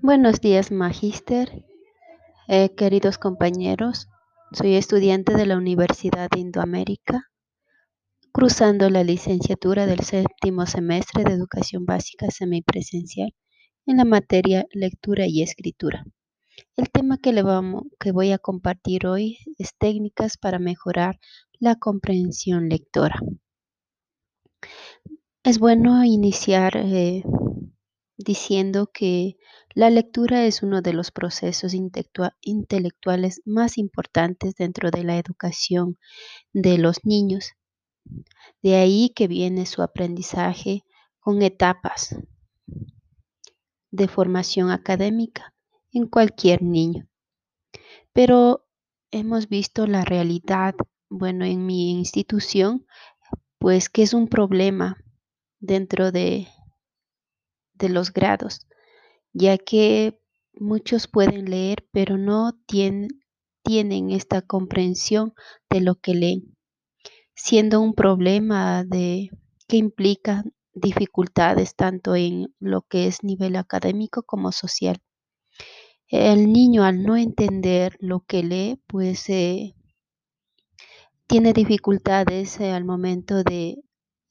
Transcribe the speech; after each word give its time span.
Buenos 0.00 0.40
días, 0.40 0.72
Magíster, 0.72 1.64
eh, 2.48 2.74
queridos 2.74 3.18
compañeros. 3.18 4.08
Soy 4.52 4.74
estudiante 4.74 5.34
de 5.34 5.46
la 5.46 5.56
Universidad 5.56 6.28
de 6.30 6.40
Indoamérica, 6.40 7.30
cruzando 8.32 8.90
la 8.90 9.04
licenciatura 9.04 9.86
del 9.86 10.00
séptimo 10.00 10.66
semestre 10.66 11.24
de 11.24 11.34
Educación 11.34 11.84
Básica 11.84 12.30
Semipresencial 12.30 13.34
en 13.86 13.98
la 13.98 14.04
materia 14.04 14.66
Lectura 14.72 15.26
y 15.26 15.42
Escritura. 15.42 16.04
El 16.76 16.90
tema 16.90 17.18
que, 17.18 18.12
voy 18.12 18.32
a 18.32 18.38
compartir 18.38 19.06
hoy 19.06 19.38
es 19.58 19.76
técnicas 19.78 20.36
para 20.36 20.58
mejorar 20.58 21.20
la 21.60 21.76
comprensión 21.76 22.68
lectora. 22.68 23.20
Es 25.44 25.58
bueno 25.58 26.04
iniciar 26.04 26.76
eh, 26.76 27.24
diciendo 28.24 28.90
que 28.92 29.36
la 29.74 29.90
lectura 29.90 30.44
es 30.44 30.62
uno 30.62 30.82
de 30.82 30.92
los 30.92 31.10
procesos 31.10 31.74
intelectuales 31.74 33.42
más 33.44 33.78
importantes 33.78 34.54
dentro 34.54 34.90
de 34.90 35.04
la 35.04 35.18
educación 35.18 35.98
de 36.52 36.78
los 36.78 37.04
niños. 37.04 37.52
De 38.62 38.76
ahí 38.76 39.12
que 39.14 39.28
viene 39.28 39.66
su 39.66 39.82
aprendizaje 39.82 40.84
con 41.20 41.42
etapas 41.42 42.16
de 43.90 44.08
formación 44.08 44.70
académica 44.70 45.54
en 45.92 46.06
cualquier 46.06 46.62
niño. 46.62 47.08
Pero 48.12 48.66
hemos 49.10 49.48
visto 49.48 49.86
la 49.86 50.04
realidad, 50.04 50.74
bueno, 51.08 51.44
en 51.44 51.64
mi 51.64 51.92
institución, 51.92 52.86
pues 53.58 53.88
que 53.88 54.02
es 54.02 54.14
un 54.14 54.28
problema 54.28 54.96
dentro 55.60 56.10
de 56.10 56.48
de 57.74 57.88
los 57.88 58.12
grados, 58.12 58.66
ya 59.32 59.58
que 59.58 60.18
muchos 60.54 61.08
pueden 61.08 61.50
leer, 61.50 61.86
pero 61.92 62.18
no 62.18 62.52
tienen, 62.66 63.08
esta 64.10 64.42
comprensión 64.42 65.34
de 65.70 65.80
lo 65.80 65.94
que 65.94 66.14
leen, 66.14 66.56
siendo 67.34 67.80
un 67.80 67.94
problema 67.94 68.84
que 68.90 69.76
implica 69.76 70.44
dificultades 70.74 71.76
tanto 71.76 72.16
en 72.16 72.54
lo 72.58 72.82
que 72.82 73.06
es 73.06 73.22
nivel 73.22 73.56
académico 73.56 74.22
como 74.22 74.52
social. 74.52 75.00
El 76.08 76.52
niño 76.52 76.84
al 76.84 77.02
no 77.04 77.16
entender 77.16 77.96
lo 78.00 78.20
que 78.20 78.42
lee, 78.42 78.82
pues 78.86 79.28
eh, 79.30 79.74
tiene 81.26 81.52
dificultades 81.52 82.60
eh, 82.60 82.72
al 82.72 82.84
momento 82.84 83.42
de 83.42 83.82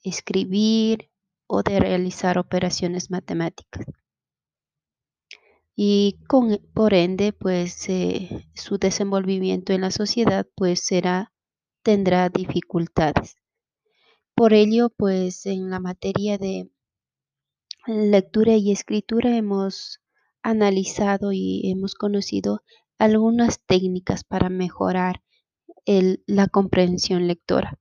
escribir, 0.04 1.11
o 1.54 1.64
de 1.64 1.82
realizar 1.82 2.38
operaciones 2.38 3.12
matemáticas. 3.12 3.86
Y 5.76 6.18
por 6.74 6.94
ende, 6.94 7.34
pues 7.34 7.90
eh, 7.90 8.48
su 8.56 8.78
desenvolvimiento 8.78 9.74
en 9.74 9.82
la 9.82 9.92
sociedad 9.92 10.48
pues 10.56 10.80
será, 10.80 11.34
tendrá 11.84 12.30
dificultades. 12.30 13.36
Por 14.34 14.54
ello, 14.54 14.92
pues 14.96 15.46
en 15.46 15.70
la 15.70 15.82
materia 15.82 16.38
de 16.38 16.72
lectura 17.86 18.56
y 18.56 18.72
escritura 18.72 19.36
hemos 19.36 20.00
analizado 20.44 21.34
y 21.34 21.70
hemos 21.70 21.96
conocido 21.96 22.62
algunas 22.98 23.60
técnicas 23.66 24.24
para 24.24 24.48
mejorar 24.48 25.22
la 26.28 26.48
comprensión 26.48 27.28
lectora. 27.28 27.81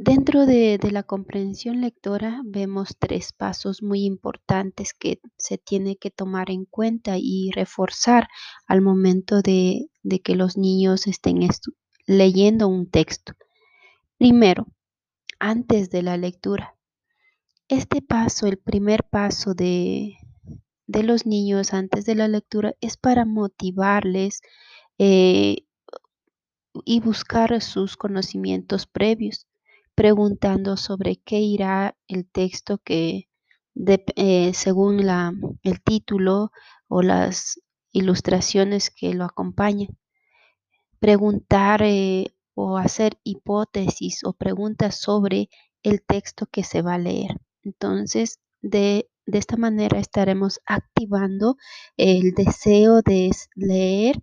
Dentro 0.00 0.46
de, 0.46 0.78
la 0.92 1.02
comprensión 1.02 1.80
lectora 1.80 2.40
vemos 2.44 2.96
tres 3.00 3.32
pasos 3.32 3.82
muy 3.82 4.04
importantes 4.04 4.94
que 4.94 5.20
se 5.36 5.58
tiene 5.58 5.96
que 5.96 6.12
tomar 6.12 6.52
en 6.52 6.66
cuenta 6.66 7.16
y 7.18 7.50
reforzar 7.50 8.28
al 8.68 8.80
momento 8.80 9.42
de, 9.42 9.90
que 10.22 10.36
los 10.36 10.56
niños 10.56 11.08
estén 11.08 11.40
leyendo 12.06 12.68
un 12.68 12.88
texto. 12.88 13.32
Primero, 14.18 14.68
antes 15.40 15.90
de 15.90 16.02
la 16.02 16.16
lectura. 16.16 16.76
Este 17.66 18.00
paso, 18.00 18.46
el 18.46 18.58
primer 18.58 19.02
paso 19.02 19.52
de, 19.52 20.14
los 20.86 21.26
niños 21.26 21.74
antes 21.74 22.04
de 22.06 22.14
la 22.14 22.28
lectura 22.28 22.72
es 22.80 22.96
para 22.96 23.24
motivarles 23.24 24.42
eh, 24.98 25.66
y 26.84 27.00
buscar 27.00 27.60
sus 27.60 27.96
conocimientos 27.96 28.86
previos 28.86 29.47
preguntando 29.98 30.76
sobre 30.76 31.16
qué 31.16 31.40
irá 31.40 31.98
el 32.06 32.30
texto 32.30 32.78
que 32.78 33.28
eh, 33.74 34.54
según 34.54 35.04
la, 35.04 35.32
el 35.64 35.82
título 35.82 36.52
o 36.86 37.02
las 37.02 37.60
ilustraciones 37.90 38.90
que 38.90 39.12
lo 39.14 39.24
acompañan. 39.24 39.98
Preguntar 41.00 41.82
eh, 41.82 42.28
o 42.54 42.78
hacer 42.78 43.18
hipótesis 43.24 44.22
o 44.22 44.34
preguntas 44.34 45.00
sobre 45.00 45.48
el 45.82 46.00
texto 46.06 46.46
que 46.46 46.62
se 46.62 46.80
va 46.80 46.94
a 46.94 46.98
leer. 46.98 47.40
Entonces, 47.64 48.38
de, 48.62 49.10
de 49.26 49.38
esta 49.38 49.56
manera 49.56 49.98
estaremos 49.98 50.60
activando 50.64 51.56
el 51.96 52.34
deseo 52.34 53.02
de 53.02 53.32
leer 53.56 54.22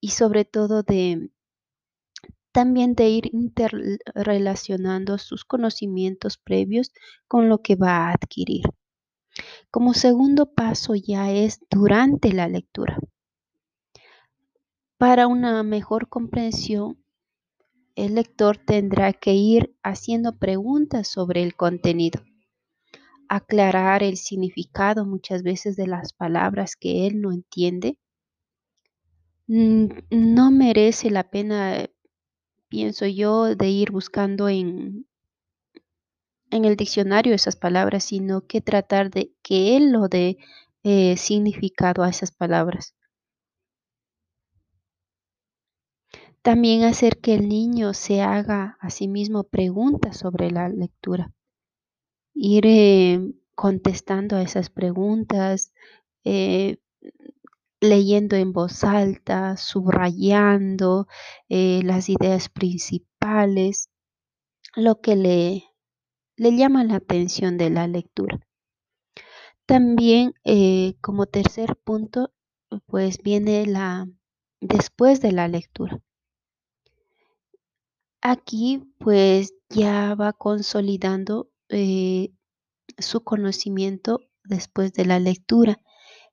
y 0.00 0.12
sobre 0.12 0.46
todo 0.46 0.82
de 0.82 1.28
también 2.54 2.94
de 2.94 3.08
ir 3.08 3.30
interrelacionando 3.34 5.18
sus 5.18 5.44
conocimientos 5.44 6.38
previos 6.38 6.92
con 7.26 7.48
lo 7.48 7.58
que 7.62 7.74
va 7.74 8.06
a 8.06 8.12
adquirir. 8.12 8.62
Como 9.72 9.92
segundo 9.92 10.54
paso 10.54 10.94
ya 10.94 11.32
es 11.32 11.58
durante 11.68 12.32
la 12.32 12.46
lectura. 12.46 13.00
Para 14.98 15.26
una 15.26 15.64
mejor 15.64 16.08
comprensión, 16.08 17.04
el 17.96 18.14
lector 18.14 18.56
tendrá 18.56 19.12
que 19.12 19.34
ir 19.34 19.74
haciendo 19.82 20.38
preguntas 20.38 21.08
sobre 21.08 21.42
el 21.42 21.56
contenido, 21.56 22.22
aclarar 23.28 24.04
el 24.04 24.16
significado 24.16 25.04
muchas 25.04 25.42
veces 25.42 25.74
de 25.74 25.88
las 25.88 26.12
palabras 26.12 26.76
que 26.76 27.08
él 27.08 27.20
no 27.20 27.32
entiende. 27.32 27.98
Mm, 29.48 29.88
no 30.10 30.52
merece 30.52 31.10
la 31.10 31.28
pena 31.28 31.88
pienso 32.74 33.06
yo, 33.06 33.54
de 33.54 33.68
ir 33.68 33.92
buscando 33.92 34.48
en, 34.48 35.06
en 36.50 36.64
el 36.64 36.74
diccionario 36.74 37.32
esas 37.32 37.54
palabras, 37.54 38.02
sino 38.02 38.48
que 38.48 38.60
tratar 38.60 39.12
de 39.12 39.32
que 39.44 39.76
él 39.76 39.92
lo 39.92 40.08
dé 40.08 40.38
eh, 40.82 41.16
significado 41.16 42.02
a 42.02 42.08
esas 42.08 42.32
palabras. 42.32 42.96
También 46.42 46.82
hacer 46.82 47.20
que 47.20 47.34
el 47.34 47.48
niño 47.48 47.94
se 47.94 48.22
haga 48.22 48.76
a 48.80 48.90
sí 48.90 49.06
mismo 49.06 49.44
preguntas 49.44 50.16
sobre 50.16 50.50
la 50.50 50.68
lectura. 50.68 51.32
Ir 52.34 52.64
eh, 52.66 53.20
contestando 53.54 54.34
a 54.34 54.42
esas 54.42 54.68
preguntas, 54.68 55.72
eh, 56.24 56.78
leyendo 57.84 58.36
en 58.36 58.52
voz 58.52 58.84
alta, 58.84 59.56
subrayando 59.56 61.06
eh, 61.48 61.82
las 61.84 62.08
ideas 62.08 62.48
principales, 62.48 63.90
lo 64.74 65.00
que 65.00 65.16
le, 65.16 65.64
le, 66.36 66.56
llama 66.56 66.84
la 66.84 66.96
atención 66.96 67.58
de 67.58 67.70
la 67.70 67.86
lectura. 67.86 68.40
También 69.66 70.34
eh, 70.44 70.94
como 71.00 71.26
tercer 71.26 71.76
punto, 71.76 72.32
pues 72.86 73.18
viene 73.22 73.66
la 73.66 74.08
después 74.60 75.20
de 75.20 75.32
la 75.32 75.48
lectura. 75.48 76.00
Aquí 78.20 78.82
pues 78.98 79.54
ya 79.68 80.14
va 80.14 80.32
consolidando 80.32 81.50
eh, 81.68 82.32
su 82.98 83.22
conocimiento 83.22 84.20
después 84.44 84.92
de 84.92 85.04
la 85.04 85.18
lectura 85.18 85.80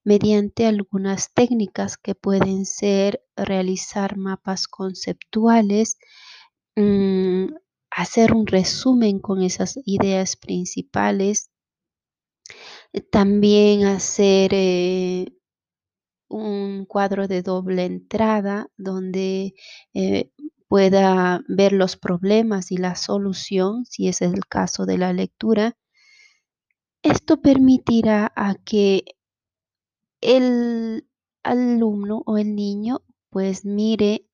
mediante 0.04 0.66
algunas 0.66 1.34
técnicas 1.34 1.98
que 1.98 2.16
pueden 2.16 2.66
ser 2.66 3.24
realizar 3.36 4.18
mapas 4.18 4.68
conceptuales, 4.68 5.98
mm, 6.76 7.54
hacer 7.92 8.34
un 8.34 8.48
resumen 8.48 9.20
con 9.20 9.44
esas 9.44 9.80
ideas 9.86 10.38
principales, 10.38 11.52
también 13.12 13.86
hacer 13.86 14.52
eh, 14.54 15.28
un 16.30 16.86
cuadro 16.86 17.28
de 17.28 17.42
doble 17.42 17.86
entrada 17.86 18.68
donde 18.78 19.54
eh, 19.94 20.32
pueda 20.68 21.42
ver 21.48 21.74
los 21.74 21.98
problemas 21.98 22.72
y 22.72 22.78
la 22.78 22.96
solución, 22.96 23.86
si 23.86 24.08
es 24.08 24.22
el 24.22 24.46
caso 24.48 24.86
de 24.86 24.98
la 24.98 25.14
lectura. 25.14 25.78
Esto 27.04 27.42
permitirá 27.42 28.32
a 28.36 28.56
que 28.56 29.04
el 30.22 31.08
alumno 31.44 32.24
o 32.26 32.38
el 32.38 32.56
niño 32.56 33.02
pues 33.30 33.66
mire 33.66 34.28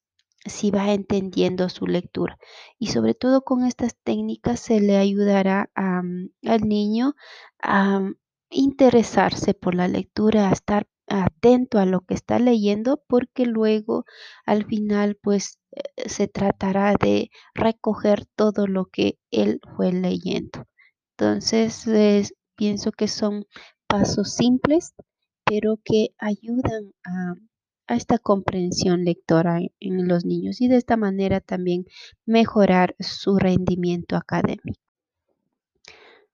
si 0.45 0.71
va 0.71 0.93
entendiendo 0.93 1.69
su 1.69 1.87
lectura 1.87 2.37
y 2.79 2.87
sobre 2.87 3.13
todo 3.13 3.41
con 3.41 3.65
estas 3.65 3.95
técnicas 4.03 4.59
se 4.59 4.79
le 4.79 4.97
ayudará 4.97 5.69
al 5.75 6.61
niño 6.67 7.15
a 7.61 8.01
interesarse 8.49 9.53
por 9.53 9.75
la 9.75 9.87
lectura, 9.87 10.49
a 10.49 10.53
estar 10.53 10.87
atento 11.07 11.79
a 11.79 11.85
lo 11.85 12.01
que 12.01 12.13
está 12.13 12.39
leyendo, 12.39 13.01
porque 13.07 13.45
luego 13.45 14.05
al 14.45 14.65
final 14.65 15.17
pues 15.21 15.59
eh, 15.71 16.09
se 16.09 16.27
tratará 16.27 16.93
de 16.99 17.29
recoger 17.53 18.25
todo 18.35 18.67
lo 18.67 18.85
que 18.85 19.17
él 19.31 19.61
fue 19.75 19.91
leyendo. 19.93 20.65
Entonces, 21.17 22.33
pienso 22.55 22.91
que 22.91 23.07
son 23.07 23.45
pasos 23.87 24.33
simples, 24.33 24.93
pero 25.47 25.79
que 25.83 26.09
ayudan 26.17 26.93
a, 27.05 27.35
esta 27.87 28.19
comprensión 28.19 29.05
lectora 29.05 29.59
en 29.79 30.07
los 30.09 30.25
niños 30.25 30.59
y 30.59 30.67
de 30.67 30.75
esta 30.75 30.97
manera 30.97 31.39
también 31.39 31.85
mejorar 32.25 32.95
su 32.99 33.37
rendimiento 33.37 34.17
académico. 34.17 34.81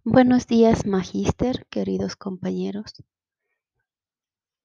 Buenos 0.03 0.47
días, 0.47 0.87
magíster, 0.87 1.67
queridos 1.69 2.15
compañeros. 2.15 3.03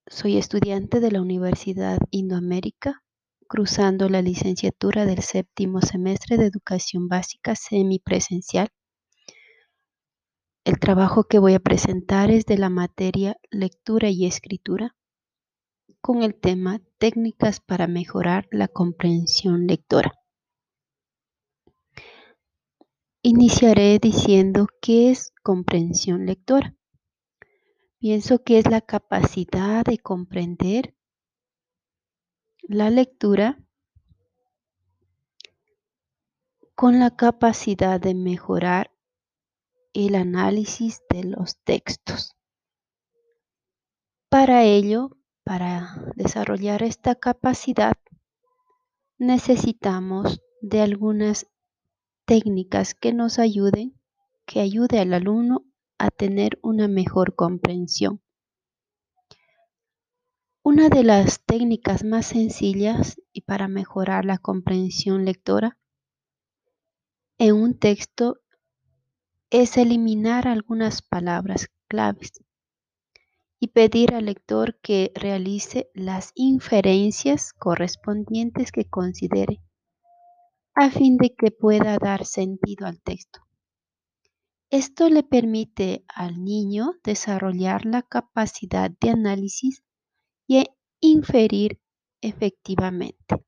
Soy 0.06 0.38
estudiante 0.38 1.00
de 1.00 1.10
la 1.10 1.20
Universidad 1.20 1.98
Indoamérica, 2.10 3.04
cruzando 3.46 4.08
la 4.08 4.22
licenciatura 4.22 5.04
del 5.04 5.22
séptimo 5.22 5.82
semestre 5.82 6.38
de 6.38 6.46
Educación 6.46 7.08
Básica 7.08 7.54
semipresencial. 7.54 8.68
El 10.68 10.78
trabajo 10.78 11.24
que 11.24 11.38
voy 11.38 11.54
a 11.54 11.60
presentar 11.60 12.30
es 12.30 12.44
de 12.44 12.58
la 12.58 12.68
materia 12.68 13.38
Lectura 13.50 14.10
y 14.10 14.26
Escritura 14.26 14.94
con 16.02 16.22
el 16.22 16.34
tema 16.34 16.82
Técnicas 16.98 17.58
para 17.60 17.86
mejorar 17.86 18.46
la 18.50 18.68
comprensión 18.68 19.66
lectora. 19.66 20.12
Iniciaré 23.22 23.98
diciendo 23.98 24.66
qué 24.82 25.10
es 25.10 25.32
comprensión 25.42 26.26
lectora. 26.26 26.76
Pienso 27.98 28.44
que 28.44 28.58
es 28.58 28.70
la 28.70 28.82
capacidad 28.82 29.86
de 29.86 29.96
comprender 29.96 30.94
la 32.60 32.90
lectura 32.90 33.58
con 36.74 36.98
la 36.98 37.16
capacidad 37.16 37.98
de 37.98 38.14
mejorar 38.14 38.97
el 39.92 40.14
análisis 40.14 41.02
de 41.10 41.24
los 41.24 41.56
textos. 41.64 42.36
Para 44.28 44.64
ello, 44.64 45.16
para 45.44 45.94
desarrollar 46.14 46.82
esta 46.82 47.14
capacidad, 47.14 47.94
necesitamos 49.18 50.42
de 50.60 50.82
algunas 50.82 51.46
técnicas 52.26 52.94
que 52.94 53.12
nos 53.12 53.38
ayuden, 53.38 53.98
que 54.44 54.60
ayude 54.60 54.98
al 54.98 55.14
alumno 55.14 55.64
a 55.98 56.10
tener 56.10 56.58
una 56.62 56.88
mejor 56.88 57.34
comprensión. 57.34 58.22
Una 60.62 60.90
de 60.90 61.02
las 61.02 61.42
técnicas 61.44 62.04
más 62.04 62.26
sencillas 62.26 63.18
y 63.32 63.40
para 63.40 63.68
mejorar 63.68 64.26
la 64.26 64.36
comprensión 64.36 65.24
lectora 65.24 65.78
en 67.38 67.54
un 67.54 67.78
texto 67.78 68.40
es 69.50 69.76
eliminar 69.76 70.46
algunas 70.46 71.02
palabras 71.02 71.68
claves 71.88 72.32
y 73.60 73.68
pedir 73.68 74.14
al 74.14 74.26
lector 74.26 74.78
que 74.80 75.10
realice 75.14 75.90
las 75.94 76.32
inferencias 76.34 77.52
correspondientes 77.54 78.72
que 78.72 78.84
considere 78.84 79.60
a 80.74 80.90
fin 80.90 81.16
de 81.16 81.34
que 81.34 81.50
pueda 81.50 81.98
dar 81.98 82.24
sentido 82.24 82.86
al 82.86 83.00
texto. 83.00 83.40
Esto 84.70 85.08
le 85.08 85.22
permite 85.22 86.04
al 86.14 86.44
niño 86.44 86.92
desarrollar 87.02 87.86
la 87.86 88.02
capacidad 88.02 88.90
de 89.00 89.10
análisis 89.10 89.82
y 90.46 90.64
inferir 91.00 91.80
efectivamente. 92.20 93.44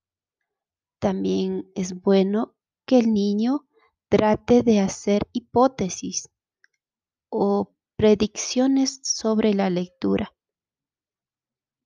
También 0.98 1.70
es 1.74 2.00
bueno 2.00 2.56
que 2.86 2.98
el 2.98 3.12
niño 3.12 3.66
trate 4.10 4.62
de 4.62 4.80
hacer 4.80 5.28
hipótesis 5.32 6.28
o 7.30 7.72
predicciones 7.96 9.00
sobre 9.04 9.54
la 9.54 9.70
lectura, 9.70 10.34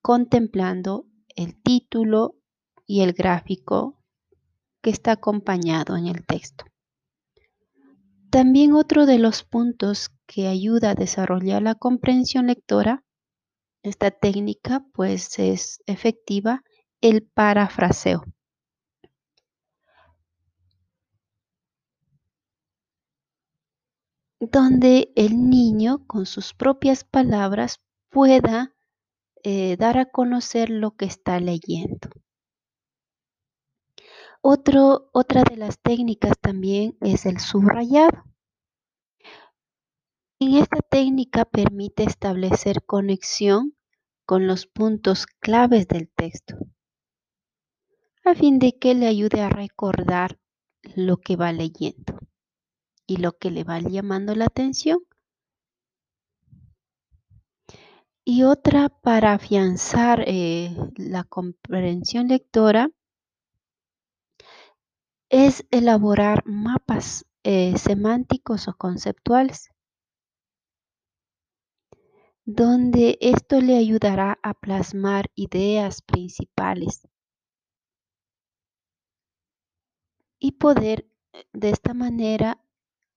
contemplando 0.01 1.07
el 1.37 1.61
título 1.63 2.37
y 2.87 3.03
el 3.03 3.13
gráfico 3.13 4.01
que 4.81 4.91
está 4.91 5.13
acompañado 5.13 5.97
en 5.97 6.07
el 6.07 6.25
texto. 6.25 6.65
También 8.31 8.73
otro 8.73 9.07
de 9.07 9.19
los 9.19 9.45
puntos 9.45 10.11
que 10.27 10.49
ayuda 10.49 10.91
a 10.91 10.95
desarrollar 10.95 11.63
la 11.63 11.75
comprensión 11.75 12.47
lectora, 12.47 13.05
esta 13.83 14.11
técnica 14.11 14.85
pues 14.95 15.39
es 15.39 15.83
efectiva, 15.87 16.63
el 17.03 17.23
parafraseo. 17.23 18.25
Donde 24.51 25.13
el 25.17 25.49
niño 25.49 26.07
con 26.07 26.27
sus 26.27 26.55
propias 26.55 27.05
palabras 27.05 27.81
pueda 28.11 28.75
eh, 29.43 29.77
dar 29.77 29.99
a 29.99 30.07
conocer 30.07 30.71
lo 30.71 30.93
que 30.97 31.05
está 31.05 31.39
leyendo. 31.41 32.09
otra 34.43 35.45
de 35.45 35.57
las 35.57 35.79
técnicas 35.81 36.39
también 36.41 36.97
es 37.01 37.27
el 37.27 37.39
subrayado. 37.41 38.25
En 40.41 40.57
esta 40.57 40.81
técnica 40.81 41.45
permite 41.45 42.05
establecer 42.05 42.85
conexión 42.85 43.77
con 44.27 44.47
los 44.47 44.67
puntos 44.67 45.27
claves 45.27 45.89
del 45.89 46.11
texto, 46.11 46.57
a 48.25 48.35
fin 48.35 48.59
de 48.59 48.79
que 48.79 48.95
le 48.95 49.07
ayude 49.07 49.43
a 49.43 49.49
recordar 49.49 50.39
lo 50.97 51.19
que 51.19 51.37
va 51.37 51.53
leyendo 51.53 52.14
y 53.07 53.19
lo 53.19 53.33
que 53.33 53.51
le 53.51 53.65
va 53.65 53.81
llamando 53.81 54.35
la 54.35 54.47
atención. 54.47 54.99
Y 58.25 58.45
otra 58.45 58.89
para 58.89 59.35
afianzar 59.35 60.25
eh, 60.27 60.75
la 60.97 61.25
comprensión 61.25 62.29
lectora 62.29 62.91
es 65.29 65.67
elaborar 65.71 66.43
mapas 66.47 67.27
eh, 67.43 67.77
semánticos 67.77 68.69
o 68.69 68.75
conceptuales 68.75 69.75
donde 72.47 73.17
esto 73.21 73.61
le 73.61 73.77
ayudará 73.77 74.39
a 74.43 74.55
plasmar 74.55 75.31
ideas 75.35 76.03
principales 76.03 77.09
y 80.39 80.53
poder 80.53 81.09
eh, 81.33 81.45
de 81.55 81.71
esta 81.71 81.95
manera 81.95 82.63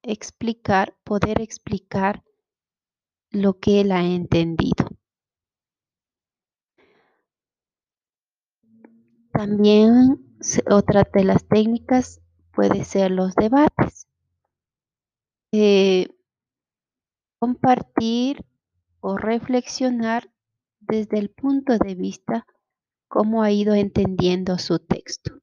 explicar, 0.04 0.96
poder 1.04 1.42
explicar 1.42 2.24
lo 3.32 3.60
que 3.60 3.82
él 3.82 3.92
ha 3.92 4.04
entendido. 4.04 4.88
También 9.32 10.40
otra 10.70 11.04
de 11.14 11.24
las 11.24 11.48
técnicas 11.48 12.22
puede 12.52 12.84
ser 12.86 13.12
los 13.12 13.36
debates. 13.36 14.08
Eh, 15.52 16.08
compartir 17.40 18.44
o 19.00 19.18
reflexionar 19.18 20.32
desde 20.80 21.20
el 21.20 21.30
punto 21.30 21.78
de 21.78 21.96
vista 21.96 22.46
cómo 23.08 23.44
ha 23.44 23.52
ido 23.52 23.76
entendiendo 23.76 24.58
su 24.58 24.80
texto. 24.80 25.37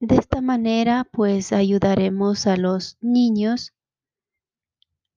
De 0.00 0.14
esta 0.14 0.40
manera, 0.40 1.08
pues 1.12 1.52
ayudaremos 1.52 2.46
a 2.46 2.56
los 2.56 2.98
niños 3.00 3.74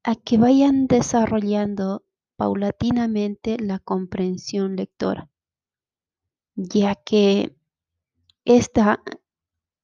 a 0.03 0.15
que 0.15 0.39
vayan 0.39 0.87
desarrollando 0.87 2.03
paulatinamente 2.35 3.57
la 3.59 3.77
comprensión 3.77 4.75
lectora, 4.75 5.29
ya 6.55 6.95
que 6.95 7.55
esta 8.43 9.03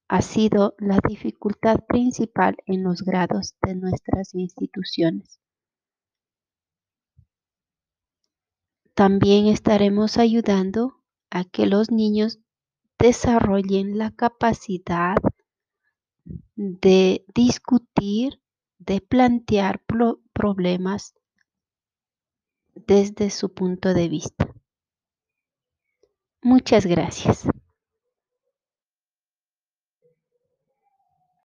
ha 0.08 0.22
sido 0.22 0.74
la 0.78 0.98
dificultad 1.06 1.84
principal 1.86 2.56
en 2.66 2.82
los 2.82 3.02
grados 3.02 3.54
de 3.62 3.76
nuestras 3.76 4.34
instituciones. 4.34 5.38
También 8.94 9.46
estaremos 9.46 10.18
ayudando 10.18 11.04
a 11.30 11.44
que 11.44 11.66
los 11.66 11.92
niños 11.92 12.40
desarrollen 12.98 13.98
la 13.98 14.10
capacidad 14.10 15.16
de 16.56 17.24
discutir, 17.34 18.40
de 18.78 19.00
plantear 19.00 19.82
problemas 20.32 21.14
desde 22.74 23.30
su 23.30 23.52
punto 23.52 23.94
de 23.94 24.08
vista. 24.08 24.52
Muchas 26.42 26.86
gracias. 26.86 27.48